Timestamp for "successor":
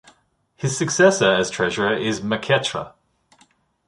0.75-1.31